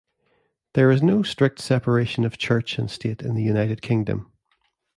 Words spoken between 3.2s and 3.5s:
in the